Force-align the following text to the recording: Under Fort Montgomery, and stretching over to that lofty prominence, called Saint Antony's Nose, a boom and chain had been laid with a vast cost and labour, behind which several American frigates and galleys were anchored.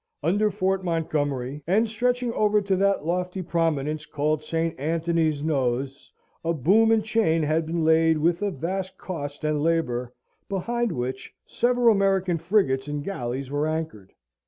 Under 0.23 0.49
Fort 0.49 0.83
Montgomery, 0.83 1.61
and 1.67 1.87
stretching 1.87 2.33
over 2.33 2.59
to 2.59 2.75
that 2.75 3.05
lofty 3.05 3.43
prominence, 3.43 4.07
called 4.07 4.43
Saint 4.43 4.79
Antony's 4.79 5.43
Nose, 5.43 6.11
a 6.43 6.53
boom 6.55 6.91
and 6.91 7.05
chain 7.05 7.43
had 7.43 7.67
been 7.67 7.85
laid 7.85 8.17
with 8.17 8.41
a 8.41 8.49
vast 8.49 8.97
cost 8.97 9.43
and 9.43 9.61
labour, 9.61 10.11
behind 10.49 10.91
which 10.91 11.35
several 11.45 11.93
American 11.93 12.39
frigates 12.39 12.87
and 12.87 13.03
galleys 13.03 13.51
were 13.51 13.67
anchored. 13.67 14.11